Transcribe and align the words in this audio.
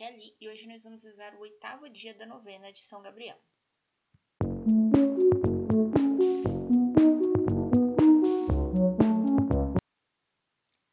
Kelly 0.00 0.34
e 0.40 0.48
hoje 0.48 0.66
nós 0.66 0.82
vamos 0.82 1.04
rezar 1.04 1.34
o 1.34 1.40
oitavo 1.40 1.86
dia 1.90 2.14
da 2.14 2.24
novena 2.24 2.72
de 2.72 2.82
São 2.84 3.02
Gabriel. 3.02 3.38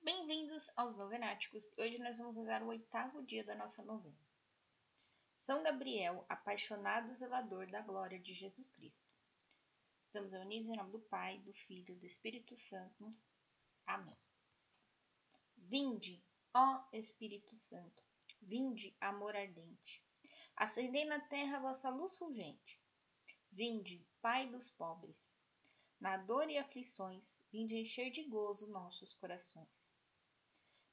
Bem-vindos 0.02 0.70
aos 0.76 0.98
Novenáticos 0.98 1.66
e 1.78 1.82
hoje 1.82 1.98
nós 2.00 2.18
vamos 2.18 2.36
rezar 2.36 2.62
o 2.62 2.68
oitavo 2.68 3.26
dia 3.26 3.46
da 3.46 3.56
nossa 3.56 3.82
novena. 3.82 4.28
São 5.40 5.64
Gabriel, 5.64 6.26
apaixonado 6.28 7.14
zelador 7.14 7.66
da 7.72 7.80
glória 7.80 8.20
de 8.20 8.34
Jesus 8.34 8.70
Cristo. 8.72 9.08
Estamos 10.08 10.34
reunidos 10.34 10.68
em 10.68 10.76
nome 10.76 10.92
do 10.92 11.00
Pai, 11.00 11.40
do 11.46 11.54
Filho 11.54 11.96
e 11.96 12.00
do 12.00 12.06
Espírito 12.06 12.58
Santo. 12.58 13.16
Amém. 13.86 14.18
Vinde, 15.56 16.22
ó 16.54 16.84
Espírito 16.92 17.56
Santo, 17.62 18.07
vinde, 18.42 18.96
amor 19.00 19.36
ardente, 19.36 20.04
acendei 20.56 21.06
na 21.06 21.20
terra 21.20 21.60
vossa 21.60 21.90
luz 21.90 22.18
fulgente. 22.18 22.82
Vinde, 23.52 24.06
Pai 24.22 24.50
dos 24.50 24.70
pobres, 24.72 25.28
na 26.00 26.18
dor 26.18 26.50
e 26.50 26.58
aflições, 26.58 27.24
vinde 27.52 27.76
encher 27.76 28.12
de 28.12 28.24
gozo 28.24 28.68
nossos 28.68 29.14
corações. 29.16 29.70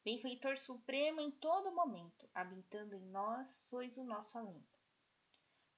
Benfeitor 0.04 0.58
supremo 0.58 1.20
em 1.20 1.30
todo 1.30 1.74
momento, 1.74 2.28
habitando 2.34 2.94
em 2.94 3.06
nós, 3.06 3.50
sois 3.68 3.96
o 3.96 4.04
nosso 4.04 4.36
alento. 4.36 4.78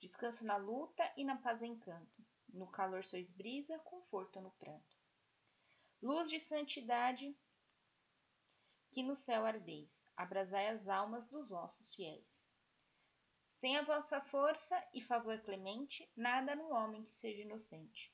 Descanso 0.01 0.45
na 0.45 0.57
luta 0.57 1.13
e 1.17 1.25
na 1.25 1.37
paz 1.37 1.63
encanto, 1.63 2.27
no 2.49 2.67
calor 2.67 3.05
sois 3.05 3.31
brisa, 3.31 3.79
conforto 3.81 4.41
no 4.41 4.51
pranto. 4.53 4.97
Luz 6.03 6.29
de 6.29 6.41
santidade, 6.41 7.37
que 8.91 9.03
no 9.03 9.15
céu 9.15 9.47
ardeis, 9.47 9.91
abrasai 10.17 10.69
as 10.69 10.89
almas 10.89 11.27
dos 11.27 11.49
vossos 11.49 11.95
fiéis. 11.95 12.25
Sem 13.61 13.77
a 13.77 13.83
vossa 13.83 14.21
força 14.21 14.83
e 14.93 15.03
favor 15.03 15.39
clemente, 15.41 16.09
nada 16.17 16.55
no 16.55 16.73
homem 16.73 17.05
que 17.05 17.15
seja 17.17 17.43
inocente. 17.43 18.13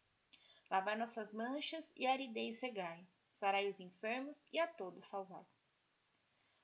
Lavai 0.71 0.97
nossas 0.97 1.33
manchas 1.33 1.85
e 1.97 2.07
aridez 2.07 2.61
regai, 2.61 3.07
sarai 3.39 3.69
os 3.69 3.79
enfermos 3.79 4.47
e 4.53 4.59
a 4.59 4.67
todos 4.67 5.07
salvai. 5.09 5.45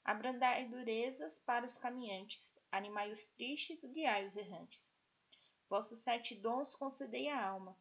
Abrandai 0.04 0.68
durezas 0.68 1.38
para 1.40 1.66
os 1.66 1.76
caminhantes, 1.76 2.56
animai 2.72 3.12
os 3.12 3.26
tristes, 3.28 3.84
guiai 3.84 4.24
os 4.26 4.36
errantes. 4.36 4.98
Vossos 5.68 5.98
sete 5.98 6.34
dons 6.34 6.74
concedei 6.74 7.28
à 7.28 7.46
alma, 7.46 7.76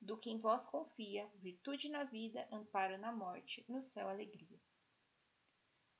do 0.00 0.16
que 0.16 0.30
em 0.30 0.38
vós 0.38 0.66
confia, 0.66 1.30
virtude 1.36 1.88
na 1.88 2.04
vida, 2.04 2.48
amparo 2.50 2.98
na 2.98 3.12
morte, 3.12 3.64
no 3.68 3.80
céu 3.80 4.08
alegria. 4.08 4.58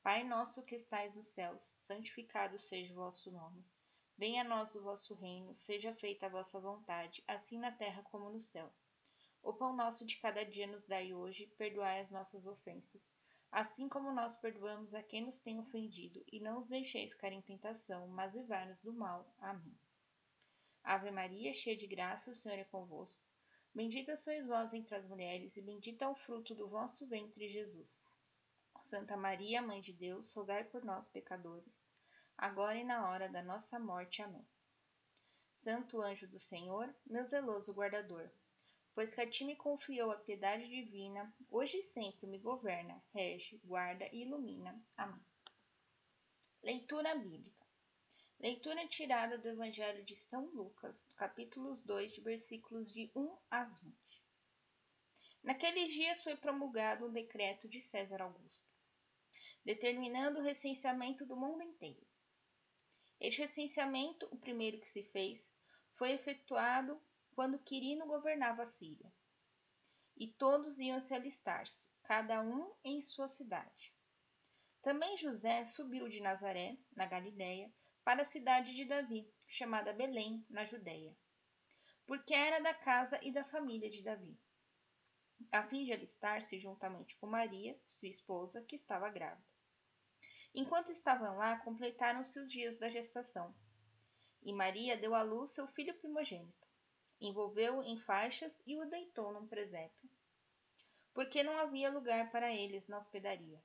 Pai 0.02 0.24
nosso 0.24 0.62
que 0.62 0.76
estais 0.76 1.14
nos 1.14 1.28
céus, 1.28 1.74
santificado 1.82 2.58
seja 2.58 2.92
o 2.92 2.96
vosso 2.96 3.30
nome. 3.30 3.64
Venha 4.16 4.42
a 4.42 4.44
nós 4.44 4.74
o 4.74 4.82
vosso 4.82 5.14
reino, 5.14 5.54
seja 5.54 5.94
feita 5.94 6.26
a 6.26 6.28
vossa 6.28 6.58
vontade, 6.58 7.22
assim 7.26 7.58
na 7.58 7.70
terra 7.70 8.02
como 8.04 8.30
no 8.30 8.40
céu. 8.40 8.72
O 9.42 9.52
pão 9.52 9.74
nosso 9.74 10.04
de 10.04 10.16
cada 10.16 10.44
dia 10.44 10.66
nos 10.66 10.84
dai 10.84 11.12
hoje, 11.12 11.46
perdoai 11.58 12.00
as 12.00 12.10
nossas 12.10 12.46
ofensas, 12.46 13.00
assim 13.50 13.88
como 13.88 14.12
nós 14.12 14.36
perdoamos 14.36 14.94
a 14.94 15.02
quem 15.02 15.24
nos 15.24 15.40
tem 15.40 15.58
ofendido, 15.58 16.24
e 16.32 16.40
não 16.40 16.58
os 16.58 16.68
deixeis 16.68 17.14
cair 17.14 17.34
em 17.34 17.42
tentação, 17.42 18.06
mas 18.08 18.34
livrai-nos 18.34 18.82
do 18.82 18.92
mal. 18.92 19.26
Amém. 19.38 19.78
Ave 20.82 21.10
Maria, 21.10 21.52
cheia 21.54 21.76
de 21.76 21.86
graça, 21.86 22.30
o 22.30 22.34
Senhor 22.34 22.58
é 22.58 22.64
convosco. 22.64 23.20
Bendita 23.74 24.16
sois 24.16 24.46
vós 24.46 24.72
entre 24.72 24.94
as 24.94 25.06
mulheres, 25.06 25.56
e 25.56 25.60
bendito 25.60 26.02
é 26.02 26.08
o 26.08 26.14
fruto 26.14 26.54
do 26.54 26.68
vosso 26.68 27.06
ventre, 27.06 27.48
Jesus. 27.48 27.98
Santa 28.90 29.18
Maria, 29.18 29.60
Mãe 29.60 29.82
de 29.82 29.92
Deus, 29.92 30.32
rogai 30.32 30.64
por 30.64 30.82
nós, 30.82 31.06
pecadores, 31.08 31.70
agora 32.38 32.74
e 32.74 32.84
na 32.84 33.06
hora 33.10 33.28
da 33.28 33.42
nossa 33.42 33.78
morte. 33.78 34.22
Amém. 34.22 34.46
Santo 35.62 36.00
anjo 36.00 36.26
do 36.26 36.40
Senhor, 36.40 36.94
meu 37.04 37.26
zeloso 37.26 37.70
guardador, 37.74 38.30
pois 38.94 39.12
que 39.12 39.20
a 39.20 39.30
ti 39.30 39.44
me 39.44 39.54
confiou 39.56 40.10
a 40.10 40.16
piedade 40.16 40.66
divina, 40.66 41.30
hoje 41.50 41.76
e 41.76 41.82
sempre 41.82 42.26
me 42.26 42.38
governa, 42.38 42.98
rege, 43.12 43.58
guarda 43.58 44.08
e 44.10 44.22
ilumina. 44.22 44.74
Amém. 44.96 45.20
Leitura 46.62 47.14
bíblica. 47.14 47.66
Leitura 48.40 48.88
tirada 48.88 49.36
do 49.36 49.48
Evangelho 49.48 50.02
de 50.02 50.16
São 50.16 50.46
Lucas, 50.46 51.12
capítulo 51.14 51.76
2, 51.84 52.14
de 52.14 52.22
versículos 52.22 52.90
de 52.90 53.10
1 53.14 53.36
a 53.50 53.64
20. 53.64 53.94
Naqueles 55.42 55.92
dias 55.92 56.22
foi 56.22 56.36
promulgado 56.36 57.06
um 57.06 57.12
decreto 57.12 57.68
de 57.68 57.82
César 57.82 58.22
Augusto 58.22 58.67
determinando 59.68 60.40
o 60.40 60.42
recenseamento 60.42 61.26
do 61.26 61.36
mundo 61.36 61.62
inteiro. 61.62 62.00
Este 63.20 63.42
recenseamento, 63.42 64.26
o 64.32 64.38
primeiro 64.38 64.80
que 64.80 64.88
se 64.88 65.02
fez, 65.10 65.38
foi 65.98 66.12
efetuado 66.12 66.98
quando 67.34 67.58
Quirino 67.58 68.06
governava 68.06 68.62
a 68.62 68.70
Síria. 68.70 69.12
E 70.16 70.26
todos 70.26 70.78
iam 70.78 71.02
se 71.02 71.12
alistar-se, 71.12 71.86
cada 72.04 72.40
um 72.40 72.72
em 72.82 73.02
sua 73.02 73.28
cidade. 73.28 73.92
Também 74.80 75.18
José 75.18 75.66
subiu 75.66 76.08
de 76.08 76.20
Nazaré, 76.20 76.78
na 76.96 77.04
Galiléia, 77.04 77.70
para 78.02 78.22
a 78.22 78.30
cidade 78.30 78.74
de 78.74 78.86
Davi, 78.86 79.30
chamada 79.46 79.92
Belém, 79.92 80.46
na 80.48 80.64
Judéia, 80.64 81.14
porque 82.06 82.32
era 82.32 82.58
da 82.60 82.72
casa 82.72 83.20
e 83.22 83.30
da 83.30 83.44
família 83.44 83.90
de 83.90 84.02
Davi, 84.02 84.34
a 85.52 85.62
fim 85.64 85.84
de 85.84 85.92
alistar-se 85.92 86.58
juntamente 86.58 87.18
com 87.18 87.26
Maria, 87.26 87.78
sua 87.84 88.08
esposa, 88.08 88.62
que 88.62 88.76
estava 88.76 89.10
grávida. 89.10 89.47
Enquanto 90.54 90.90
estavam 90.90 91.36
lá, 91.36 91.58
completaram-se 91.60 92.38
os 92.38 92.50
dias 92.50 92.78
da 92.78 92.88
gestação. 92.88 93.54
E 94.42 94.52
Maria 94.52 94.96
deu 94.96 95.14
à 95.14 95.22
luz 95.22 95.54
seu 95.54 95.66
filho 95.68 95.94
primogênito. 95.98 96.66
Envolveu-o 97.20 97.82
em 97.82 97.98
faixas 97.98 98.52
e 98.66 98.76
o 98.78 98.88
deitou 98.88 99.32
num 99.32 99.46
presépio, 99.46 100.08
porque 101.12 101.42
não 101.42 101.58
havia 101.58 101.90
lugar 101.90 102.30
para 102.30 102.52
eles 102.54 102.86
na 102.86 102.98
hospedaria. 102.98 103.60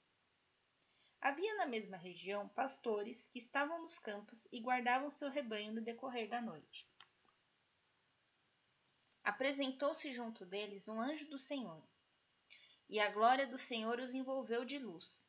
Havia 1.21 1.55
na 1.55 1.65
mesma 1.65 1.95
região 1.95 2.49
pastores 2.49 3.25
que 3.27 3.39
estavam 3.39 3.83
nos 3.83 3.97
campos 3.99 4.47
e 4.51 4.59
guardavam 4.59 5.11
seu 5.11 5.29
rebanho 5.29 5.73
no 5.73 5.81
decorrer 5.81 6.27
da 6.27 6.41
noite. 6.41 6.87
Apresentou-se 9.23 10.13
junto 10.13 10.45
deles 10.45 10.87
um 10.87 10.99
anjo 10.99 11.25
do 11.29 11.39
Senhor, 11.39 11.81
e 12.89 12.99
a 12.99 13.09
glória 13.11 13.47
do 13.47 13.57
Senhor 13.57 13.99
os 13.99 14.13
envolveu 14.13 14.65
de 14.65 14.77
luz 14.79 15.23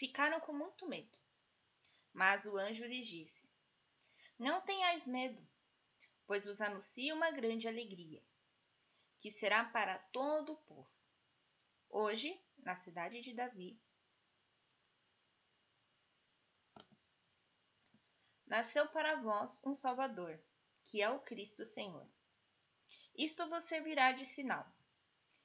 Ficaram 0.00 0.40
com 0.40 0.54
muito 0.54 0.88
medo. 0.88 1.14
Mas 2.10 2.46
o 2.46 2.56
anjo 2.56 2.86
lhes 2.86 3.06
disse: 3.06 3.46
Não 4.38 4.62
tenhais 4.62 5.04
medo, 5.04 5.46
pois 6.26 6.46
vos 6.46 6.58
anuncio 6.58 7.14
uma 7.14 7.30
grande 7.30 7.68
alegria, 7.68 8.22
que 9.20 9.30
será 9.32 9.62
para 9.62 9.98
todo 10.10 10.54
o 10.54 10.56
povo. 10.56 10.90
Hoje, 11.90 12.34
na 12.56 12.76
cidade 12.76 13.20
de 13.20 13.34
Davi, 13.34 13.78
nasceu 18.46 18.88
para 18.88 19.16
vós 19.16 19.60
um 19.62 19.74
Salvador, 19.74 20.40
que 20.86 21.02
é 21.02 21.10
o 21.10 21.20
Cristo 21.20 21.66
Senhor. 21.66 22.08
Isto 23.14 23.46
vos 23.50 23.64
servirá 23.64 24.12
de 24.12 24.24
sinal. 24.24 24.66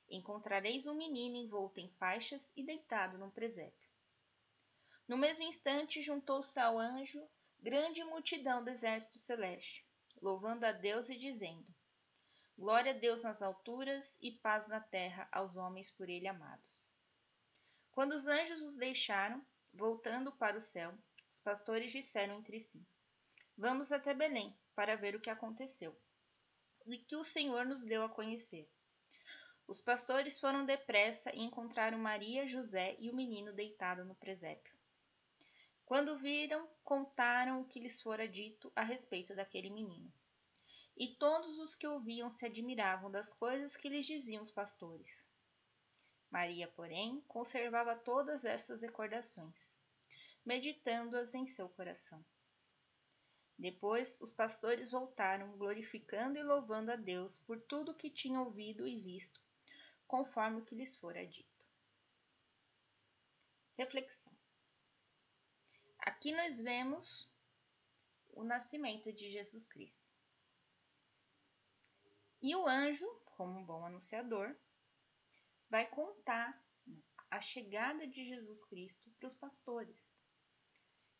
Encontrareis 0.07 0.87
um 0.87 0.93
menino 0.93 1.35
envolto 1.35 1.81
em 1.81 1.89
faixas 1.95 2.41
e 2.55 2.63
deitado 2.63 3.17
num 3.17 3.29
presépio. 3.29 3.84
No 5.07 5.17
mesmo 5.17 5.43
instante, 5.43 6.01
juntou-se 6.01 6.59
ao 6.59 6.79
anjo 6.79 7.27
grande 7.59 8.03
multidão 8.03 8.63
do 8.63 8.71
exército 8.71 9.19
celeste, 9.19 9.85
louvando 10.19 10.65
a 10.65 10.71
Deus 10.71 11.07
e 11.09 11.15
dizendo: 11.15 11.65
Glória 12.57 12.91
a 12.91 12.97
Deus 12.97 13.21
nas 13.21 13.41
alturas 13.41 14.03
e 14.19 14.31
paz 14.31 14.67
na 14.67 14.79
terra 14.79 15.27
aos 15.31 15.55
homens 15.55 15.91
por 15.91 16.09
ele 16.09 16.27
amados. 16.27 16.65
Quando 17.91 18.13
os 18.13 18.25
anjos 18.25 18.61
os 18.61 18.75
deixaram, 18.75 19.45
voltando 19.73 20.31
para 20.31 20.57
o 20.57 20.61
céu, 20.61 20.91
os 21.33 21.39
pastores 21.41 21.91
disseram 21.91 22.39
entre 22.39 22.61
si: 22.61 22.83
Vamos 23.55 23.91
até 23.91 24.13
Belém 24.13 24.57
para 24.73 24.95
ver 24.95 25.15
o 25.15 25.21
que 25.21 25.29
aconteceu 25.29 25.95
e 26.87 26.97
que 26.97 27.15
o 27.15 27.23
Senhor 27.23 27.65
nos 27.65 27.83
deu 27.83 28.03
a 28.03 28.09
conhecer. 28.09 28.67
Os 29.67 29.81
pastores 29.81 30.39
foram 30.39 30.65
depressa 30.65 31.31
e 31.33 31.41
encontraram 31.41 31.97
Maria, 31.97 32.47
José 32.47 32.95
e 32.99 33.09
o 33.09 33.15
menino 33.15 33.53
deitado 33.53 34.03
no 34.03 34.15
presépio. 34.15 34.75
Quando 35.85 36.17
viram, 36.17 36.67
contaram 36.83 37.61
o 37.61 37.65
que 37.65 37.79
lhes 37.79 38.01
fora 38.01 38.27
dito 38.27 38.71
a 38.75 38.83
respeito 38.83 39.35
daquele 39.35 39.69
menino. 39.69 40.11
E 40.97 41.15
todos 41.15 41.59
os 41.59 41.75
que 41.75 41.85
ouviam 41.85 42.31
se 42.31 42.45
admiravam 42.45 43.11
das 43.11 43.31
coisas 43.33 43.75
que 43.77 43.87
lhes 43.87 44.05
diziam 44.05 44.43
os 44.43 44.51
pastores. 44.51 45.07
Maria, 46.31 46.67
porém, 46.69 47.21
conservava 47.27 47.95
todas 47.95 48.43
estas 48.43 48.81
recordações, 48.81 49.55
meditando-as 50.43 51.33
em 51.33 51.47
seu 51.49 51.69
coração. 51.69 52.25
Depois 53.57 54.19
os 54.19 54.33
pastores 54.33 54.91
voltaram, 54.91 55.55
glorificando 55.57 56.37
e 56.37 56.43
louvando 56.43 56.91
a 56.91 56.95
Deus 56.95 57.37
por 57.45 57.61
tudo 57.61 57.91
o 57.91 57.95
que 57.95 58.09
tinham 58.09 58.43
ouvido 58.43 58.87
e 58.87 58.99
visto, 58.99 59.39
conforme 60.07 60.59
o 60.59 60.65
que 60.65 60.75
lhes 60.75 60.97
fora 60.97 61.25
dito. 61.25 61.63
Reflexão. 63.77 64.24
Aqui 66.25 66.33
nós 66.33 66.57
vemos 66.57 67.29
o 68.33 68.43
nascimento 68.43 69.13
de 69.13 69.31
Jesus 69.31 69.63
Cristo. 69.67 70.09
E 72.41 72.55
o 72.55 72.67
anjo, 72.67 73.07
como 73.37 73.59
um 73.59 73.63
bom 73.63 73.85
anunciador, 73.85 74.55
vai 75.69 75.87
contar 75.87 76.59
a 77.29 77.39
chegada 77.41 78.07
de 78.07 78.25
Jesus 78.27 78.63
Cristo 78.63 79.07
para 79.19 79.27
os 79.27 79.35
pastores. 79.35 79.95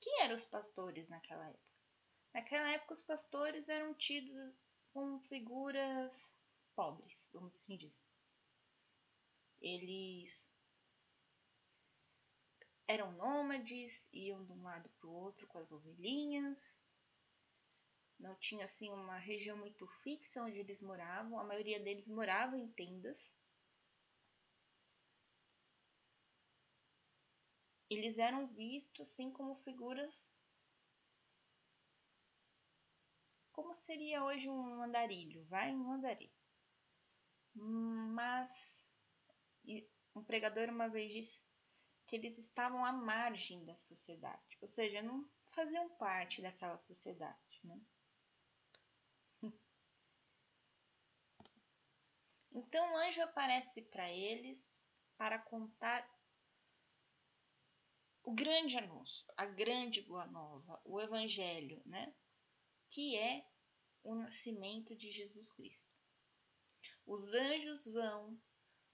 Quem 0.02 0.22
eram 0.22 0.38
os 0.38 0.46
pastores 0.46 1.08
naquela 1.08 1.50
época? 1.50 1.76
Naquela 2.34 2.72
época, 2.72 2.96
os 2.96 3.04
pastores 3.04 3.70
eram 3.70 3.94
tidos 3.94 4.56
como 4.92 5.20
figuras 5.28 6.34
pobres, 6.76 7.16
vamos 7.32 7.54
assim 7.54 7.78
dizer. 7.78 7.96
Eles 9.62 10.45
eram 12.88 13.12
nômades, 13.14 13.94
iam 14.14 14.44
de 14.46 14.52
um 14.52 14.64
lado 14.64 14.90
para 15.00 15.10
o 15.10 15.14
outro 15.14 15.48
com 15.48 15.60
as 15.60 15.72
ovelhinhas. 15.72 16.58
Não 18.20 18.36
tinha 18.36 18.66
assim 18.66 18.90
uma 18.90 19.18
região 19.18 19.58
muito 19.58 19.88
fixa 20.04 20.42
onde 20.42 20.58
eles 20.60 20.82
moravam. 20.82 21.40
A 21.40 21.44
maioria 21.44 21.80
deles 21.80 22.08
morava 22.08 22.58
em 22.58 22.68
tendas. 22.72 23.18
Eles 27.90 28.18
eram 28.18 28.48
vistos 28.48 29.08
assim 29.08 29.32
como 29.32 29.56
figuras 29.64 30.24
como 33.56 33.74
seria 33.74 34.22
hoje 34.22 34.50
um 34.50 34.84
andarilho, 34.84 35.46
vai 35.46 35.74
um 35.74 35.94
andarilho. 35.94 36.36
Mas 37.56 38.52
um 40.14 40.24
pregador 40.26 40.68
uma 40.68 40.90
vez 40.90 41.12
disse 41.14 41.45
que 42.08 42.16
eles 42.16 42.38
estavam 42.38 42.86
à 42.86 42.92
margem 42.92 43.64
da 43.66 43.76
sociedade, 43.88 44.58
ou 44.62 44.68
seja, 44.68 45.02
não 45.02 45.28
faziam 45.52 45.90
parte 45.98 46.42
daquela 46.42 46.78
sociedade, 46.78 47.60
né? 47.64 47.82
Então 52.52 52.94
o 52.94 52.98
anjo 52.98 53.22
aparece 53.22 53.82
para 53.82 54.10
eles 54.10 54.58
para 55.18 55.40
contar 55.40 56.10
o 58.24 58.34
grande 58.34 58.78
anúncio, 58.78 59.26
a 59.36 59.46
grande 59.46 60.02
boa 60.02 60.26
nova, 60.26 60.82
o 60.86 61.02
evangelho, 61.02 61.82
né? 61.86 62.16
Que 62.90 63.18
é 63.18 63.46
o 64.04 64.16
nascimento 64.16 64.96
de 64.96 65.12
Jesus 65.12 65.52
Cristo. 65.52 65.86
Os 67.06 67.24
anjos 67.34 67.86
vão 67.92 68.40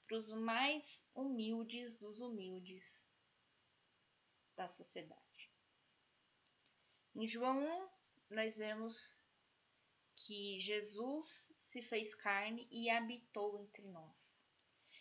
para 0.07 0.17
os 0.17 0.27
mais 0.29 1.05
humildes 1.13 1.97
dos 1.97 2.19
humildes 2.19 2.83
da 4.61 4.69
sociedade. 4.69 5.49
Em 7.15 7.27
João 7.27 7.57
1, 8.29 8.35
nós 8.35 8.55
vemos 8.55 8.95
que 10.15 10.61
Jesus 10.61 11.27
se 11.71 11.81
fez 11.81 12.13
carne 12.15 12.67
e 12.69 12.87
habitou 12.87 13.59
entre 13.59 13.81
nós. 13.87 14.15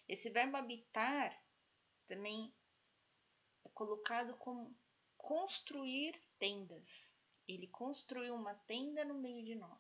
Esse 0.09 0.31
verbo 0.31 0.57
habitar 0.57 1.39
também 2.09 2.55
é 3.67 3.69
colocado 3.69 4.35
como 4.39 4.75
construir 5.19 6.19
tendas. 6.39 6.89
Ele 7.47 7.69
construiu 7.69 8.35
uma 8.35 8.55
tenda 8.67 9.05
no 9.05 9.15
meio 9.15 9.45
de 9.45 9.55
nós. 9.56 9.79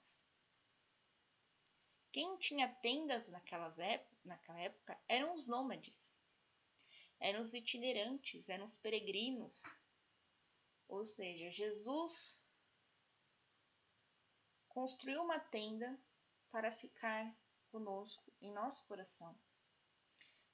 Quem 2.12 2.36
tinha 2.38 2.68
tendas 2.82 3.26
naquela 3.28 3.74
época 4.60 5.00
eram 5.08 5.32
os 5.32 5.46
nômades, 5.46 5.94
eram 7.20 7.42
os 7.42 7.52
itinerantes, 7.52 8.48
eram 8.48 8.66
os 8.66 8.76
peregrinos. 8.78 9.52
Ou 10.88 11.04
seja, 11.04 11.50
Jesus 11.50 12.40
construiu 14.68 15.22
uma 15.22 15.38
tenda 15.38 15.98
para 16.50 16.72
ficar 16.76 17.32
conosco 17.70 18.32
em 18.40 18.52
nosso 18.52 18.84
coração. 18.86 19.38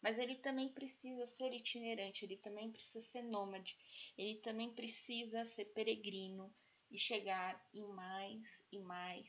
Mas 0.03 0.19
ele 0.19 0.37
também 0.37 0.73
precisa 0.73 1.27
ser 1.37 1.53
itinerante, 1.55 2.25
ele 2.25 2.37
também 2.39 2.71
precisa 2.71 3.03
ser 3.11 3.23
nômade, 3.23 3.77
ele 4.17 4.41
também 4.41 4.75
precisa 4.75 5.47
ser 5.55 5.65
peregrino 5.67 6.55
e 6.91 6.99
chegar 6.99 7.67
em 7.73 7.87
mais 7.89 8.43
e 8.71 8.79
mais 8.79 9.27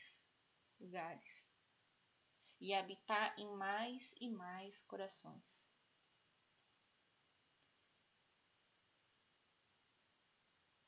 lugares 0.79 1.37
e 2.59 2.73
habitar 2.73 3.37
em 3.39 3.47
mais 3.55 4.01
e 4.19 4.29
mais 4.29 4.75
corações. 4.85 5.46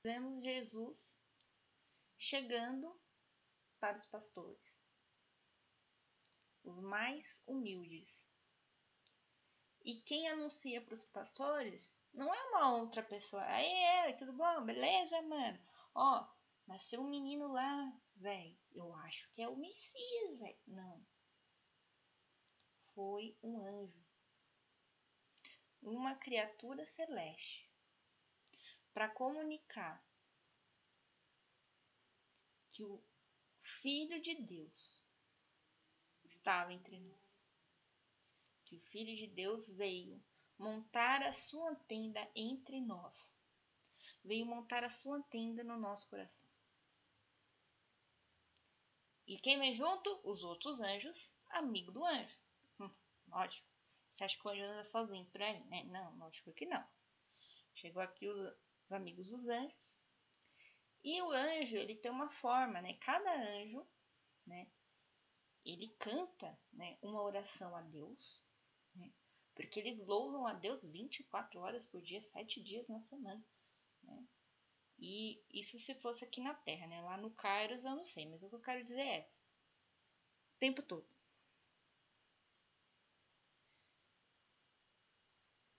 Vemos 0.09 0.43
Jesus 0.43 1.15
chegando 2.17 2.99
para 3.79 3.95
os 3.95 4.07
pastores, 4.07 4.59
os 6.63 6.79
mais 6.79 7.39
humildes. 7.45 8.09
E 9.85 10.01
quem 10.01 10.27
anuncia 10.27 10.81
para 10.81 10.95
os 10.95 11.05
pastores 11.05 11.87
não 12.11 12.33
é 12.33 12.43
uma 12.49 12.75
outra 12.77 13.03
pessoa. 13.03 13.43
Aí, 13.43 14.17
tudo 14.17 14.33
bom? 14.33 14.65
Beleza, 14.65 15.21
mano? 15.21 15.59
Ó, 15.93 16.27
nasceu 16.65 17.01
um 17.01 17.09
menino 17.11 17.53
lá, 17.53 17.93
velho. 18.15 18.57
Eu 18.71 18.91
acho 18.95 19.31
que 19.33 19.43
é 19.43 19.47
o 19.47 19.57
Messias, 19.57 20.39
velho. 20.39 20.59
Não 20.65 21.05
foi 22.95 23.37
um 23.43 23.61
anjo, 23.61 24.03
uma 25.83 26.15
criatura 26.15 26.83
celeste, 26.87 27.68
para 28.99 29.07
comunicar 29.07 30.03
que 32.73 32.83
o 32.83 33.01
Filho 33.81 34.21
de 34.21 34.35
Deus 34.35 35.01
estava 36.25 36.73
entre 36.73 36.99
nós. 36.99 37.21
Que 38.65 38.75
o 38.75 38.81
Filho 38.87 39.15
de 39.15 39.27
Deus 39.27 39.69
veio 39.69 40.21
montar 40.57 41.23
a 41.23 41.31
sua 41.31 41.73
tenda 41.87 42.19
entre 42.35 42.81
nós. 42.81 43.17
Veio 44.21 44.45
montar 44.45 44.83
a 44.83 44.89
sua 44.89 45.23
tenda 45.31 45.63
no 45.63 45.77
nosso 45.77 46.05
coração. 46.09 46.49
E 49.27 49.39
quem 49.39 49.59
vem 49.59 49.77
junto? 49.77 50.19
Os 50.25 50.43
outros 50.43 50.81
anjos, 50.81 51.31
amigo 51.51 51.93
do 51.93 52.03
anjo. 52.03 52.37
Lógico. 53.29 53.65
Você 54.13 54.25
acha 54.25 54.37
que 54.37 54.45
o 54.45 54.51
anjo 54.51 54.61
anda 54.61 54.89
sozinho 54.89 55.25
por 55.27 55.41
aí, 55.41 55.57
né? 55.67 55.85
Não, 55.85 56.17
lógico 56.17 56.51
que 56.51 56.65
não. 56.65 56.85
Chegou 57.75 58.01
aqui 58.01 58.27
os, 58.27 58.68
os 58.89 58.91
amigos 58.91 59.29
dos 59.29 59.47
anjos. 59.47 59.99
E 61.03 61.21
o 61.21 61.31
anjo, 61.31 61.77
ele 61.77 61.95
tem 61.95 62.11
uma 62.11 62.29
forma, 62.41 62.81
né? 62.81 62.95
Cada 62.95 63.31
anjo, 63.31 63.87
né? 64.45 64.67
Ele 65.63 65.89
canta, 65.99 66.59
né? 66.73 66.97
Uma 67.01 67.21
oração 67.21 67.75
a 67.75 67.81
Deus, 67.81 68.41
né? 68.95 69.13
Porque 69.55 69.79
eles 69.79 69.99
louvam 70.05 70.47
a 70.47 70.53
Deus 70.53 70.83
24 70.83 71.59
horas 71.59 71.85
por 71.85 72.01
dia, 72.01 72.21
7 72.31 72.63
dias 72.63 72.87
na 72.87 73.01
semana, 73.03 73.45
né? 74.03 74.27
E 74.97 75.41
isso 75.51 75.79
se 75.79 75.95
fosse 75.95 76.25
aqui 76.25 76.41
na 76.41 76.53
Terra, 76.55 76.87
né? 76.87 77.01
Lá 77.01 77.15
no 77.15 77.31
Kairos 77.31 77.83
eu 77.85 77.95
não 77.95 78.05
sei, 78.07 78.27
mas 78.27 78.41
o 78.41 78.49
que 78.49 78.55
eu 78.55 78.61
quero 78.61 78.85
dizer 78.85 79.01
é 79.01 79.31
o 80.55 80.59
tempo 80.59 80.81
todo. 80.81 81.07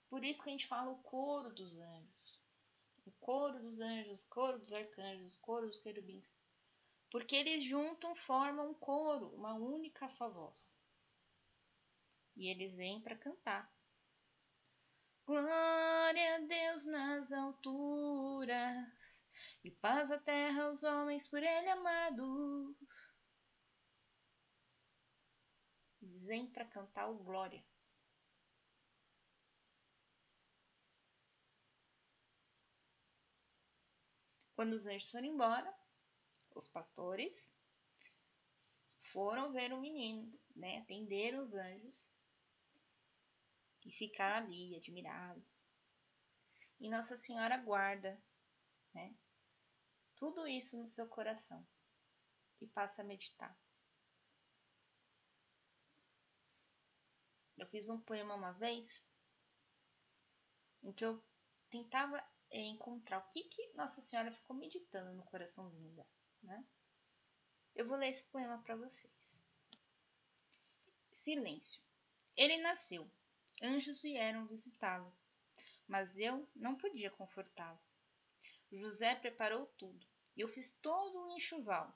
Por 0.09 0.25
isso 0.25 0.43
que 0.43 0.49
a 0.49 0.53
gente 0.53 0.67
fala 0.67 0.91
o 0.91 1.03
coro 1.03 1.53
dos 1.55 1.73
anjos. 1.79 2.20
O 3.11 3.13
coro 3.19 3.59
dos 3.59 3.81
anjos, 3.81 4.25
coro 4.29 4.59
dos 4.61 4.73
arcanjos, 4.73 5.37
coro 5.39 5.67
dos 5.67 5.81
querubins. 5.81 6.25
Porque 7.11 7.35
eles 7.35 7.65
juntam, 7.69 8.15
formam 8.15 8.71
um 8.71 8.75
coro, 8.75 9.35
uma 9.35 9.55
única 9.55 10.09
só 10.11 10.31
voz. 10.31 10.55
E 12.37 12.47
eles 12.49 12.73
vêm 12.77 13.01
para 13.01 13.17
cantar. 13.17 13.69
Glória 15.27 16.37
a 16.37 16.39
Deus 16.39 16.85
nas 16.85 17.33
alturas 17.33 18.89
e 19.65 19.71
paz 19.73 20.11
à 20.11 20.19
terra 20.19 20.65
aos 20.65 20.83
homens 20.85 21.27
por 21.29 21.43
ele 21.43 21.69
amados. 21.69 22.77
Eles 26.01 26.23
vêm 26.23 26.47
para 26.47 26.65
cantar 26.65 27.11
o 27.11 27.19
glória. 27.19 27.63
Quando 34.61 34.75
os 34.75 34.85
anjos 34.85 35.11
foram 35.11 35.25
embora, 35.25 35.75
os 36.55 36.69
pastores 36.69 37.35
foram 39.11 39.55
ver 39.55 39.73
o 39.73 39.81
menino, 39.81 40.39
né? 40.55 40.81
Atenderam 40.81 41.45
os 41.45 41.55
anjos 41.55 41.99
e 43.87 43.91
ficaram 43.93 44.45
ali 44.45 44.77
admirados. 44.77 45.43
E 46.79 46.91
Nossa 46.91 47.17
Senhora 47.17 47.57
guarda, 47.57 48.23
né? 48.93 49.17
Tudo 50.15 50.47
isso 50.47 50.77
no 50.77 50.91
seu 50.91 51.09
coração 51.09 51.67
e 52.61 52.67
passa 52.67 53.01
a 53.01 53.05
meditar. 53.07 53.59
Eu 57.57 57.67
fiz 57.69 57.89
um 57.89 57.99
poema 57.99 58.35
uma 58.35 58.53
vez 58.53 58.87
em 60.83 60.93
que 60.93 61.07
eu 61.07 61.25
tentava 61.71 62.23
é 62.51 62.61
encontrar 62.61 63.19
o 63.19 63.31
que, 63.31 63.45
que 63.45 63.73
Nossa 63.75 64.01
Senhora 64.03 64.33
ficou 64.33 64.57
meditando 64.57 65.13
no 65.13 65.25
coraçãozinho 65.25 65.91
dela, 65.95 66.09
né? 66.43 66.65
Eu 67.75 67.87
vou 67.87 67.97
ler 67.97 68.11
esse 68.11 68.25
poema 68.25 68.61
para 68.63 68.77
vocês. 68.77 69.13
Silêncio. 71.23 71.81
Ele 72.37 72.59
nasceu. 72.59 73.11
Anjos 73.63 74.03
vieram 74.03 74.47
visitá-lo, 74.47 75.15
mas 75.87 76.17
eu 76.17 76.49
não 76.57 76.77
podia 76.77 77.11
confortá-lo. 77.11 77.79
José 78.73 79.15
preparou 79.17 79.67
tudo. 79.79 80.07
Eu 80.37 80.49
fiz 80.49 80.73
todo 80.81 81.19
um 81.19 81.37
enxoval 81.37 81.95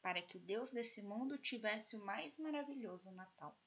para 0.00 0.22
que 0.22 0.36
o 0.36 0.40
Deus 0.40 0.70
desse 0.70 1.02
mundo 1.02 1.38
tivesse 1.38 1.96
o 1.96 2.04
mais 2.04 2.36
maravilhoso 2.38 3.10
Natal. 3.10 3.58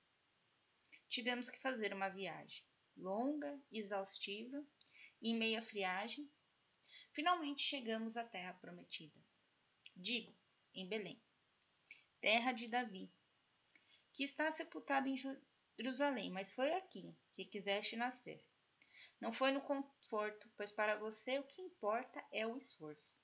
Tivemos 1.09 1.49
que 1.49 1.59
fazer 1.59 1.93
uma 1.93 2.09
viagem 2.09 2.63
longa, 2.95 3.59
exaustiva, 3.71 4.63
em 5.21 5.35
meia 5.35 5.61
friagem. 5.63 6.29
Finalmente 7.13 7.63
chegamos 7.63 8.15
à 8.15 8.23
terra 8.23 8.53
prometida. 8.53 9.19
Digo, 9.95 10.35
em 10.73 10.87
Belém, 10.87 11.21
terra 12.21 12.51
de 12.51 12.67
Davi, 12.67 13.11
que 14.13 14.23
está 14.23 14.51
sepultado 14.53 15.07
em 15.07 15.17
Jerusalém, 15.77 16.29
mas 16.31 16.53
foi 16.53 16.73
aqui 16.73 17.15
que 17.35 17.45
quiseste 17.45 17.95
nascer. 17.95 18.43
Não 19.19 19.33
foi 19.33 19.51
no 19.51 19.61
conforto, 19.61 20.49
pois 20.55 20.71
para 20.71 20.97
você 20.97 21.39
o 21.39 21.43
que 21.43 21.61
importa 21.61 22.23
é 22.31 22.45
o 22.45 22.57
esforço. 22.57 23.15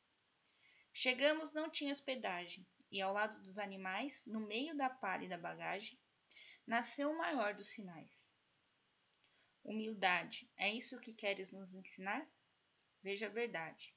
Chegamos, 0.94 1.54
não 1.54 1.70
tinha 1.70 1.94
hospedagem, 1.94 2.66
e 2.92 3.02
ao 3.02 3.14
lado 3.14 3.42
dos 3.42 3.58
animais, 3.58 4.24
no 4.26 4.40
meio 4.40 4.76
da 4.78 4.90
palha 4.90 5.26
e 5.26 5.30
da 5.30 5.38
bagagem, 5.38 6.00
nasceu 6.66 7.12
o 7.12 7.18
maior 7.18 7.56
dos 7.56 7.70
sinais. 7.74 8.23
Humildade, 9.64 10.50
é 10.58 10.74
isso 10.74 11.00
que 11.00 11.14
queres 11.14 11.52
nos 11.52 11.74
ensinar? 11.74 12.30
Veja 13.02 13.28
a 13.28 13.30
verdade. 13.30 13.96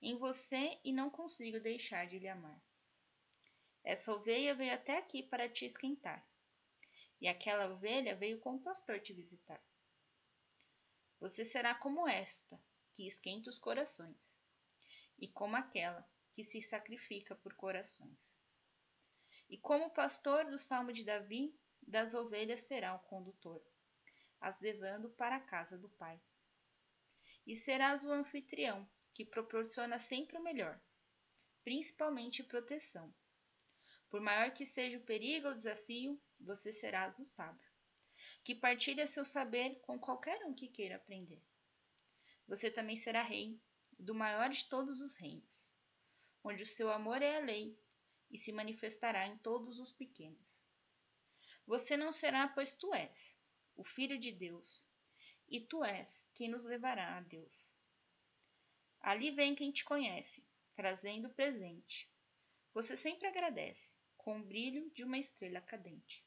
Em 0.00 0.16
você 0.16 0.80
e 0.82 0.92
não 0.92 1.10
consigo 1.10 1.60
deixar 1.60 2.06
de 2.06 2.18
lhe 2.18 2.28
amar. 2.28 2.58
Essa 3.84 4.12
ovelha 4.12 4.54
veio 4.54 4.72
até 4.74 4.98
aqui 4.98 5.22
para 5.22 5.48
te 5.48 5.66
esquentar, 5.66 6.26
e 7.20 7.28
aquela 7.28 7.72
ovelha 7.72 8.16
veio 8.16 8.38
com 8.40 8.56
o 8.56 8.62
pastor 8.62 9.00
te 9.00 9.12
visitar. 9.12 9.62
Você 11.20 11.44
será 11.44 11.74
como 11.74 12.08
esta, 12.08 12.60
que 12.94 13.08
esquenta 13.08 13.50
os 13.50 13.58
corações, 13.58 14.16
e 15.18 15.28
como 15.28 15.56
aquela 15.56 16.08
que 16.34 16.44
se 16.44 16.62
sacrifica 16.62 17.34
por 17.34 17.54
corações. 17.54 18.18
E 19.50 19.58
como 19.58 19.90
pastor 19.90 20.44
do 20.46 20.58
Salmo 20.58 20.92
de 20.92 21.04
Davi, 21.04 21.54
das 21.82 22.14
ovelhas 22.14 22.64
será 22.66 22.94
o 22.94 23.00
condutor, 23.00 23.62
as 24.40 24.58
levando 24.60 25.10
para 25.10 25.36
a 25.36 25.40
casa 25.40 25.76
do 25.76 25.88
Pai. 25.90 26.20
E 27.46 27.56
serás 27.58 28.04
o 28.04 28.12
anfitrião, 28.12 28.88
que 29.14 29.24
proporciona 29.24 29.98
sempre 30.00 30.36
o 30.36 30.42
melhor, 30.42 30.80
principalmente 31.64 32.42
proteção. 32.42 33.12
Por 34.10 34.20
maior 34.20 34.52
que 34.52 34.66
seja 34.66 34.98
o 34.98 35.04
perigo 35.04 35.48
ou 35.48 35.54
desafio, 35.54 36.20
você 36.40 36.72
serás 36.74 37.18
o 37.18 37.24
sábio, 37.24 37.68
que 38.44 38.54
partilha 38.54 39.06
seu 39.08 39.24
saber 39.24 39.80
com 39.80 39.98
qualquer 39.98 40.44
um 40.44 40.54
que 40.54 40.68
queira 40.68 40.96
aprender. 40.96 41.42
Você 42.46 42.70
também 42.70 42.98
será 42.98 43.22
rei 43.22 43.60
do 43.98 44.14
maior 44.14 44.48
de 44.50 44.68
todos 44.68 45.00
os 45.00 45.14
reinos, 45.16 45.74
onde 46.44 46.62
o 46.62 46.68
seu 46.68 46.90
amor 46.90 47.20
é 47.20 47.36
a 47.36 47.44
lei 47.44 47.76
e 48.30 48.38
se 48.38 48.52
manifestará 48.52 49.26
em 49.26 49.36
todos 49.38 49.78
os 49.78 49.92
pequenos. 49.92 50.46
Você 51.66 51.96
não 51.96 52.12
será, 52.12 52.48
pois 52.48 52.74
tu 52.76 52.94
és 52.94 53.27
o 53.78 53.84
Filho 53.84 54.18
de 54.18 54.32
Deus, 54.32 54.82
e 55.48 55.60
tu 55.60 55.84
és 55.84 56.08
quem 56.34 56.48
nos 56.48 56.64
levará 56.64 57.16
a 57.16 57.20
Deus. 57.20 57.72
Ali 59.00 59.30
vem 59.30 59.54
quem 59.54 59.70
te 59.70 59.84
conhece, 59.84 60.44
trazendo 60.74 61.30
presente. 61.30 62.10
Você 62.74 62.96
sempre 62.98 63.28
agradece, 63.28 63.80
com 64.16 64.40
o 64.40 64.44
brilho 64.44 64.90
de 64.90 65.04
uma 65.04 65.16
estrela 65.16 65.60
cadente. 65.60 66.24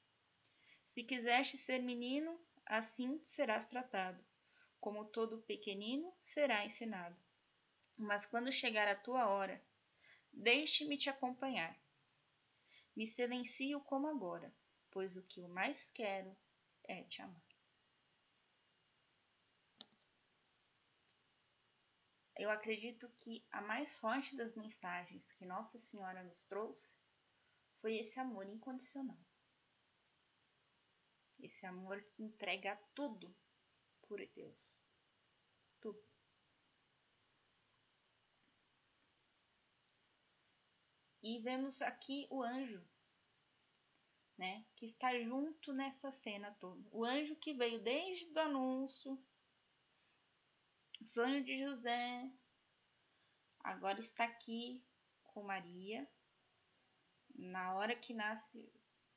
Se 0.94 1.04
quiseste 1.04 1.58
ser 1.66 1.80
menino, 1.80 2.40
assim 2.66 3.22
serás 3.36 3.68
tratado, 3.68 4.24
como 4.80 5.12
todo 5.12 5.42
pequenino 5.42 6.12
será 6.34 6.66
ensinado. 6.66 7.18
Mas 7.98 8.26
quando 8.28 8.52
chegar 8.54 8.88
a 8.88 8.96
tua 8.96 9.28
hora, 9.28 9.62
deixe-me 10.32 10.98
te 10.98 11.10
acompanhar. 11.10 11.78
Me 12.96 13.08
silencio 13.08 13.82
como 13.82 14.08
agora, 14.08 14.54
pois 14.90 15.18
o 15.18 15.24
que 15.24 15.42
eu 15.42 15.50
mais 15.50 15.78
quero 15.94 16.34
é 16.86 17.04
te 17.04 17.22
amar. 17.22 17.42
Eu 22.42 22.50
acredito 22.50 23.08
que 23.20 23.46
a 23.52 23.62
mais 23.62 23.96
forte 23.98 24.36
das 24.36 24.56
mensagens 24.56 25.24
que 25.34 25.46
Nossa 25.46 25.80
Senhora 25.92 26.24
nos 26.24 26.42
trouxe 26.46 26.90
foi 27.80 27.98
esse 27.98 28.20
amor 28.20 28.48
incondicional. 28.48 29.20
Esse 31.40 31.66
amor 31.68 32.02
que 32.02 32.24
entrega 32.24 32.76
tudo 32.96 33.36
por 34.08 34.18
Deus. 34.34 34.58
Tudo. 35.80 36.04
E 41.22 41.40
vemos 41.42 41.80
aqui 41.82 42.28
o 42.32 42.42
anjo, 42.42 42.84
né, 44.42 44.66
que 44.76 44.88
está 44.88 45.16
junto 45.20 45.72
nessa 45.72 46.12
cena 46.24 46.52
toda. 46.60 46.90
O 46.92 47.06
anjo 47.06 47.36
que 47.36 47.54
veio 47.54 47.80
desde 47.84 48.34
o 48.34 48.40
anúncio, 48.40 49.24
o 51.00 51.06
sonho 51.06 51.44
de 51.44 51.64
José, 51.64 52.28
agora 53.60 54.02
está 54.02 54.24
aqui 54.24 54.84
com 55.26 55.44
Maria, 55.44 56.10
na 57.36 57.76
hora 57.76 57.96
que 57.96 58.16
nasce 58.16 58.68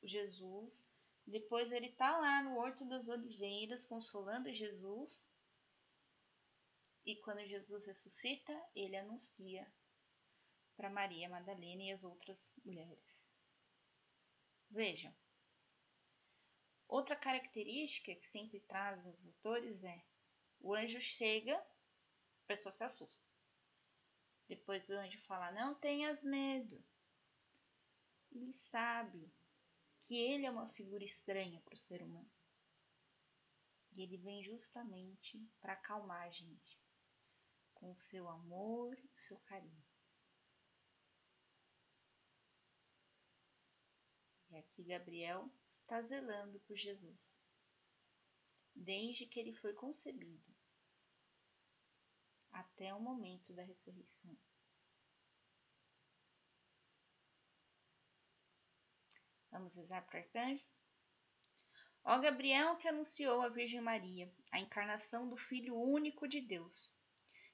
Jesus. 0.03 0.85
Depois 1.25 1.71
ele 1.71 1.87
está 1.87 2.19
lá 2.19 2.43
no 2.43 2.59
Horto 2.59 2.85
das 2.85 3.07
Oliveiras 3.07 3.83
consolando 3.87 4.53
Jesus. 4.53 5.19
E 7.03 7.15
quando 7.21 7.43
Jesus 7.47 7.87
ressuscita, 7.87 8.53
ele 8.75 8.95
anuncia 8.95 9.67
para 10.77 10.91
Maria 10.91 11.27
Madalena 11.29 11.81
e 11.81 11.91
as 11.91 12.03
outras 12.03 12.37
mulheres. 12.63 13.14
Vejam, 14.69 15.13
outra 16.87 17.15
característica 17.15 18.15
que 18.15 18.29
sempre 18.29 18.59
trazem 18.61 19.11
os 19.11 19.25
autores 19.25 19.83
é 19.83 20.03
o 20.59 20.73
anjo 20.73 20.99
chega, 20.99 21.55
a 21.55 22.47
pessoa 22.47 22.71
se 22.71 22.83
assusta. 22.83 23.25
Depois 24.47 24.87
o 24.89 24.93
anjo 24.93 25.19
fala: 25.25 25.51
Não 25.51 25.75
tenhas 25.75 26.23
medo. 26.23 26.83
Ele 28.31 28.53
sabe 28.71 29.31
que 30.05 30.15
ele 30.15 30.45
é 30.45 30.51
uma 30.51 30.69
figura 30.69 31.03
estranha 31.03 31.61
para 31.61 31.75
o 31.75 31.81
ser 31.81 32.01
humano. 32.01 32.29
E 33.93 34.01
ele 34.01 34.17
vem 34.17 34.43
justamente 34.43 35.39
para 35.61 35.73
acalmar 35.73 36.23
a 36.23 36.29
gente 36.29 36.79
com 37.73 37.91
o 37.91 38.01
seu 38.01 38.27
amor 38.27 38.97
e 38.97 39.05
o 39.05 39.27
seu 39.27 39.37
carinho. 39.39 39.84
E 44.55 44.57
aqui 44.57 44.83
Gabriel 44.85 45.51
está 45.81 46.01
zelando 46.03 46.61
por 46.61 46.77
Jesus, 46.77 47.19
desde 48.73 49.25
que 49.25 49.37
ele 49.37 49.53
foi 49.57 49.73
concebido 49.73 50.55
até 52.53 52.93
o 52.93 53.01
momento 53.01 53.51
da 53.51 53.63
ressurreição. 53.63 54.37
Vamos 59.51 59.73
rezar 59.73 60.05
para 60.05 60.19
o 60.19 60.23
arcanjo? 60.23 60.63
Ó 62.05 62.17
Gabriel 62.19 62.77
que 62.77 62.87
anunciou 62.87 63.41
à 63.41 63.49
Virgem 63.49 63.81
Maria 63.81 64.33
a 64.53 64.59
encarnação 64.61 65.27
do 65.27 65.35
Filho 65.35 65.75
único 65.75 66.29
de 66.29 66.39
Deus, 66.39 66.89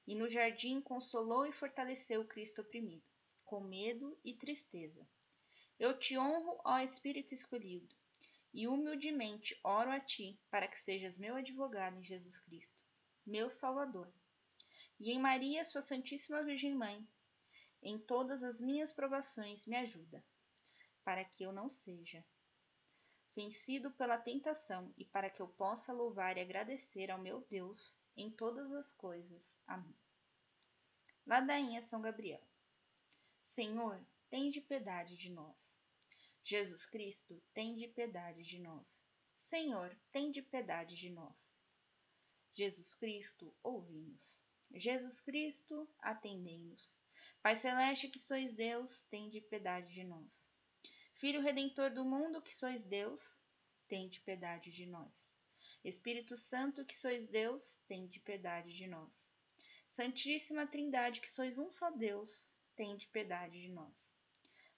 e 0.06 0.14
no 0.14 0.30
jardim 0.30 0.80
consolou 0.80 1.48
e 1.48 1.54
fortaleceu 1.54 2.22
o 2.22 2.28
Cristo 2.28 2.62
oprimido, 2.62 3.04
com 3.44 3.60
medo 3.60 4.16
e 4.24 4.36
tristeza 4.36 5.10
eu 5.82 5.98
te 5.98 6.16
honro, 6.16 6.62
ó 6.64 6.78
Espírito 6.78 7.34
escolhido, 7.34 7.96
e 8.54 8.68
humildemente 8.68 9.60
oro 9.64 9.90
a 9.90 10.00
ti 10.00 10.40
para 10.52 10.68
que 10.68 10.80
sejas 10.84 11.18
meu 11.18 11.36
advogado 11.36 11.98
em 11.98 12.04
Jesus 12.04 12.40
Cristo, 12.42 12.78
meu 13.26 13.50
Salvador. 13.50 14.14
E 15.00 15.10
em 15.10 15.18
Maria, 15.18 15.66
sua 15.66 15.82
Santíssima 15.82 16.44
Virgem 16.44 16.76
Mãe, 16.76 17.04
em 17.82 17.98
todas 17.98 18.44
as 18.44 18.60
minhas 18.60 18.94
provações 18.94 19.66
me 19.66 19.76
ajuda, 19.76 20.24
para 21.04 21.26
que 21.26 21.44
eu 21.44 21.52
não 21.52 21.68
seja 21.84 22.24
vencido 23.36 23.90
pela 23.92 24.20
tentação 24.20 24.94
e 24.96 25.06
para 25.06 25.32
que 25.32 25.42
eu 25.42 25.48
possa 25.48 25.92
louvar 25.92 26.38
e 26.38 26.42
agradecer 26.42 27.10
ao 27.10 27.18
meu 27.18 27.42
Deus 27.50 27.92
em 28.16 28.30
todas 28.30 28.72
as 28.74 28.92
coisas. 28.94 29.42
Amém. 29.66 29.98
Ladainha 31.26 31.82
São 31.88 32.02
Gabriel. 32.02 32.42
Senhor, 33.56 34.00
de 34.32 34.62
piedade 34.62 35.18
de 35.18 35.30
nós. 35.30 35.61
Jesus 36.44 36.86
Cristo, 36.88 37.42
tem 37.54 37.76
de 37.76 37.88
piedade 37.90 38.44
de 38.44 38.60
nós. 38.60 38.86
Senhor, 39.50 39.96
tem 40.12 40.32
de 40.32 40.42
piedade 40.42 40.96
de 40.96 41.10
nós. 41.10 41.36
Jesus 42.54 42.94
Cristo, 42.96 43.56
ouvi-nos. 43.64 44.42
Jesus 44.74 45.20
Cristo, 45.22 45.90
atendei-nos. 46.00 46.90
Pai 47.42 47.60
celeste, 47.60 48.08
que 48.10 48.20
sois 48.20 48.54
Deus, 48.56 48.90
tende 49.10 49.42
piedade 49.42 49.94
de 49.94 50.04
nós. 50.04 50.30
Filho 51.20 51.42
redentor 51.42 51.92
do 51.92 52.06
mundo, 52.06 52.42
que 52.42 52.56
sois 52.58 52.84
Deus, 52.86 53.22
tende 53.88 54.20
piedade 54.22 54.72
de 54.72 54.86
nós. 54.86 55.12
Espírito 55.84 56.38
Santo, 56.50 56.86
que 56.86 56.98
sois 57.00 57.28
Deus, 57.30 57.62
tende 57.88 58.20
piedade 58.20 58.72
de 58.76 58.88
nós. 58.88 59.12
Santíssima 59.96 60.68
Trindade, 60.68 61.20
que 61.20 61.32
sois 61.32 61.58
um 61.58 61.72
só 61.74 61.92
Deus, 61.92 62.30
tende 62.76 63.08
piedade 63.08 63.60
de 63.60 63.70
nós. 63.70 64.01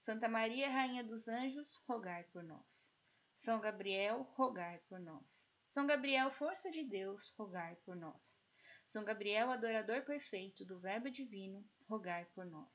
Santa 0.05 0.27
Maria, 0.27 0.69
Rainha 0.69 1.01
dos 1.01 1.25
Anjos, 1.29 1.67
rogai 1.87 2.25
por 2.33 2.43
nós. 2.43 2.65
São 3.45 3.61
Gabriel, 3.61 4.23
rogai 4.35 4.79
por 4.89 4.99
nós. 4.99 5.23
São 5.73 5.87
Gabriel, 5.87 6.29
força 6.33 6.69
de 6.69 6.83
Deus, 6.83 7.33
rogai 7.37 7.77
por 7.85 7.95
nós. 7.95 8.21
São 8.91 9.05
Gabriel, 9.05 9.49
adorador 9.49 10.03
perfeito 10.03 10.65
do 10.65 10.79
Verbo 10.79 11.09
divino, 11.09 11.65
rogai 11.87 12.25
por 12.35 12.45
nós. 12.45 12.69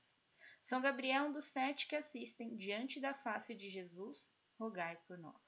São 0.68 0.80
Gabriel, 0.80 1.26
um 1.26 1.32
dos 1.32 1.47
sete 1.52 1.87
que 1.87 1.97
assistem 1.97 2.56
diante 2.56 2.99
da 2.99 3.12
face 3.14 3.54
de 3.54 3.70
Jesus, 3.70 4.18
rogai 4.58 4.97
por 5.06 5.18
nós. 5.18 5.40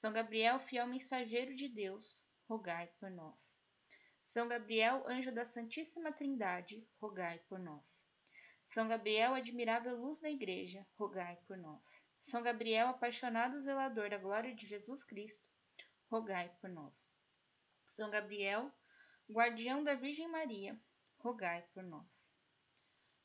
São 0.00 0.12
Gabriel, 0.12 0.60
fiel 0.60 0.86
mensageiro 0.86 1.56
de 1.56 1.68
Deus, 1.68 2.16
rogai 2.48 2.86
por 3.00 3.10
nós. 3.10 3.36
São 4.32 4.46
Gabriel, 4.46 5.04
anjo 5.08 5.32
da 5.32 5.44
Santíssima 5.46 6.12
Trindade, 6.12 6.86
rogai 7.00 7.40
por 7.48 7.58
nós. 7.58 7.99
São 8.72 8.86
Gabriel, 8.86 9.34
admirável 9.34 9.96
luz 9.96 10.20
da 10.20 10.30
Igreja, 10.30 10.86
rogai 10.96 11.36
por 11.46 11.56
nós. 11.56 11.82
São 12.30 12.40
Gabriel, 12.40 12.88
apaixonado 12.88 13.60
zelador 13.62 14.08
da 14.10 14.16
glória 14.16 14.54
de 14.54 14.66
Jesus 14.66 15.02
Cristo, 15.04 15.44
rogai 16.08 16.48
por 16.60 16.70
nós. 16.70 16.94
São 17.96 18.08
Gabriel, 18.10 18.70
guardião 19.28 19.82
da 19.82 19.94
Virgem 19.94 20.28
Maria, 20.28 20.78
rogai 21.18 21.62
por 21.74 21.82
nós. 21.82 22.06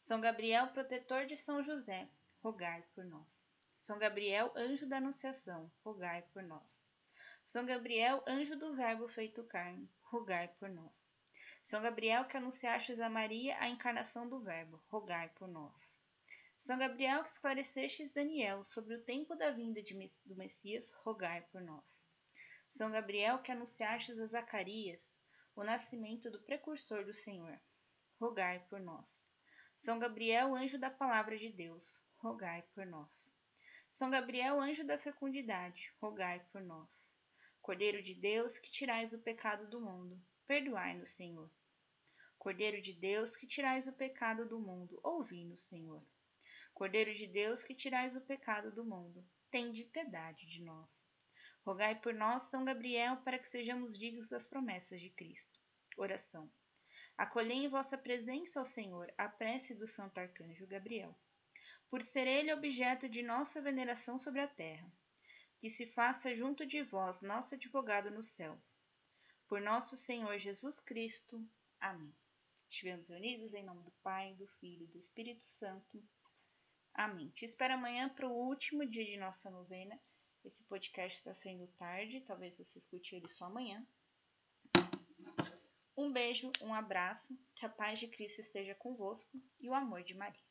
São 0.07 0.19
Gabriel, 0.19 0.67
protetor 0.69 1.27
de 1.27 1.37
São 1.37 1.63
José, 1.63 2.09
rogai 2.41 2.83
por 2.95 3.05
nós. 3.05 3.27
São 3.83 3.99
Gabriel, 3.99 4.51
anjo 4.55 4.87
da 4.87 4.97
Anunciação, 4.97 5.71
rogai 5.83 6.23
por 6.33 6.41
nós. 6.41 6.63
São 7.51 7.65
Gabriel, 7.65 8.23
anjo 8.27 8.55
do 8.55 8.75
Verbo 8.75 9.07
feito 9.09 9.43
carne, 9.43 9.87
rogai 10.01 10.47
por 10.59 10.69
nós. 10.69 11.04
São 11.65 11.81
Gabriel, 11.81 12.25
que 12.25 12.37
anunciastes 12.37 12.99
a 12.99 13.09
Maria 13.09 13.57
a 13.59 13.67
encarnação 13.67 14.29
do 14.29 14.39
Verbo, 14.39 14.79
rogai 14.87 15.29
por 15.29 15.47
nós. 15.47 15.73
São 16.63 16.77
Gabriel, 16.77 17.23
que 17.23 17.31
esclarecestes 17.31 18.13
Daniel 18.13 18.63
sobre 18.65 18.95
o 18.95 19.03
tempo 19.03 19.35
da 19.35 19.49
vinda 19.49 19.81
de, 19.81 20.11
do 20.25 20.35
Messias, 20.35 20.91
rogai 21.03 21.41
por 21.51 21.61
nós. 21.61 21.83
São 22.77 22.91
Gabriel, 22.91 23.39
que 23.39 23.51
anunciastes 23.51 24.19
a 24.19 24.27
Zacarias 24.27 25.01
o 25.55 25.63
nascimento 25.63 26.29
do 26.29 26.39
precursor 26.41 27.03
do 27.03 27.13
Senhor. 27.13 27.59
Rogai 28.19 28.59
por 28.69 28.79
nós. 28.79 29.05
São 29.83 29.97
Gabriel, 29.97 30.53
anjo 30.53 30.77
da 30.77 30.91
palavra 30.91 31.37
de 31.37 31.49
Deus, 31.49 31.83
rogai 32.17 32.63
por 32.73 32.85
nós. 32.85 33.09
São 33.93 34.11
Gabriel, 34.11 34.59
anjo 34.59 34.85
da 34.85 34.99
fecundidade, 34.99 35.91
rogai 35.99 36.45
por 36.51 36.61
nós. 36.61 36.89
Cordeiro 37.61 38.03
de 38.03 38.13
Deus, 38.13 38.59
que 38.59 38.71
tirais 38.71 39.11
o 39.13 39.19
pecado 39.19 39.67
do 39.67 39.81
mundo, 39.81 40.21
perdoai-nos, 40.47 41.11
Senhor. 41.15 41.49
Cordeiro 42.37 42.81
de 42.81 42.93
Deus, 42.93 43.35
que 43.35 43.47
tirais 43.47 43.87
o 43.87 43.93
pecado 43.93 44.47
do 44.47 44.59
mundo, 44.59 44.99
ouvi-nos, 45.03 45.61
Senhor. 45.63 46.01
Cordeiro 46.73 47.13
de 47.15 47.27
Deus, 47.27 47.63
que 47.63 47.73
tirais 47.73 48.15
o 48.15 48.21
pecado 48.21 48.71
do 48.71 48.83
mundo, 48.83 49.25
tende 49.49 49.83
piedade 49.85 50.45
de 50.45 50.61
nós. 50.61 50.89
Rogai 51.65 51.95
por 51.95 52.13
nós, 52.13 52.43
São 52.49 52.63
Gabriel, 52.63 53.17
para 53.23 53.39
que 53.39 53.49
sejamos 53.49 53.97
dignos 53.97 54.29
das 54.29 54.45
promessas 54.45 55.01
de 55.01 55.09
Cristo. 55.09 55.59
Oração. 55.97 56.51
Acolhei 57.17 57.65
em 57.65 57.69
vossa 57.69 57.97
presença, 57.97 58.61
ó 58.61 58.65
Senhor, 58.65 59.11
a 59.17 59.27
prece 59.29 59.73
do 59.73 59.87
Santo 59.87 60.19
Arcanjo 60.19 60.67
Gabriel, 60.67 61.17
por 61.89 62.03
ser 62.03 62.27
ele 62.27 62.53
objeto 62.53 63.07
de 63.07 63.23
nossa 63.23 63.61
veneração 63.61 64.19
sobre 64.19 64.41
a 64.41 64.47
terra. 64.47 64.91
Que 65.59 65.71
se 65.71 65.87
faça 65.93 66.35
junto 66.35 66.65
de 66.65 66.83
vós 66.83 67.19
nosso 67.21 67.55
advogado 67.55 68.11
no 68.11 68.21
céu. 68.21 68.59
Por 69.47 69.61
nosso 69.61 69.97
Senhor 69.97 70.37
Jesus 70.39 70.79
Cristo. 70.79 71.43
Amém. 71.79 72.13
Estivemos 72.69 73.07
reunidos 73.07 73.53
em 73.53 73.63
nome 73.63 73.83
do 73.83 73.91
Pai, 74.03 74.33
do 74.35 74.47
Filho 74.59 74.83
e 74.83 74.87
do 74.87 74.97
Espírito 74.97 75.43
Santo. 75.49 76.03
Amém. 76.93 77.29
Te 77.29 77.45
espero 77.45 77.73
amanhã 77.73 78.09
para 78.09 78.27
o 78.27 78.31
último 78.31 78.85
dia 78.85 79.05
de 79.05 79.17
nossa 79.17 79.49
novena 79.49 79.99
esse 80.45 80.63
podcast 80.65 81.17
está 81.17 81.33
saindo 81.33 81.65
tarde, 81.79 82.21
talvez 82.21 82.55
você 82.55 82.77
escute 82.77 83.15
ele 83.15 83.27
só 83.27 83.45
amanhã. 83.45 83.83
Um 85.97 86.11
beijo, 86.11 86.51
um 86.61 86.71
abraço, 86.71 87.35
que 87.55 87.65
a 87.65 87.69
paz 87.69 87.97
de 87.97 88.07
Cristo 88.07 88.41
esteja 88.41 88.75
convosco 88.75 89.41
e 89.59 89.67
o 89.67 89.73
amor 89.73 90.03
de 90.03 90.13
Maria. 90.13 90.45